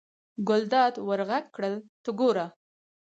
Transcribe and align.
ګلداد 0.47 0.93
ور 1.07 1.21
غږ 1.29 1.45
کړل: 1.55 1.75
ته 2.03 2.09
ګوره. 2.19 2.45